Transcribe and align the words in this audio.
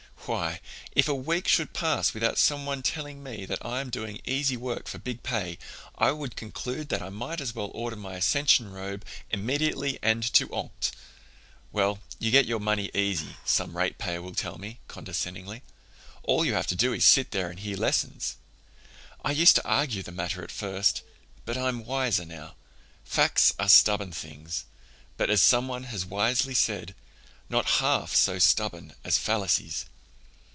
Why, 0.27 0.61
if 0.95 1.07
a 1.09 1.15
week 1.15 1.47
should 1.47 1.73
pass 1.73 2.13
without 2.13 2.37
some 2.37 2.63
one 2.65 2.83
telling 2.83 3.23
me 3.23 3.43
that 3.47 3.65
I 3.65 3.81
am 3.81 3.89
doing 3.89 4.21
easy 4.23 4.55
work 4.55 4.87
for 4.87 4.99
big 4.99 5.23
pay 5.23 5.57
I 5.97 6.11
would 6.11 6.35
conclude 6.37 6.89
that 6.89 7.01
I 7.01 7.09
might 7.09 7.41
as 7.41 7.55
well 7.55 7.71
order 7.73 7.95
my 7.95 8.13
ascension 8.15 8.71
robe 8.71 9.03
'immediately 9.31 9.97
and 10.03 10.21
to 10.35 10.47
onct.' 10.53 10.91
'Well, 11.71 12.01
you 12.19 12.29
get 12.29 12.45
your 12.45 12.59
money 12.59 12.91
easy,' 12.93 13.35
some 13.45 13.75
rate 13.75 13.97
payer 13.97 14.21
will 14.21 14.35
tell 14.35 14.59
me, 14.59 14.77
condescendingly. 14.87 15.63
'All 16.23 16.45
you 16.45 16.53
have 16.53 16.67
to 16.67 16.75
do 16.75 16.93
is 16.93 17.03
to 17.03 17.09
sit 17.09 17.31
there 17.31 17.49
and 17.49 17.59
hear 17.59 17.75
lessons.' 17.75 18.37
I 19.25 19.31
used 19.31 19.55
to 19.55 19.65
argue 19.67 20.03
the 20.03 20.11
matter 20.11 20.43
at 20.43 20.51
first, 20.51 21.01
but 21.45 21.57
I'm 21.57 21.83
wiser 21.83 22.25
now. 22.25 22.55
Facts 23.03 23.53
are 23.57 23.67
stubborn 23.67 24.11
things, 24.13 24.65
but 25.17 25.31
as 25.31 25.41
some 25.41 25.67
one 25.67 25.85
has 25.85 26.05
wisely 26.05 26.53
said, 26.53 26.93
not 27.49 27.65
half 27.81 28.13
so 28.15 28.37
stubborn 28.39 28.93
as 29.03 29.17
fallacies. 29.17 29.87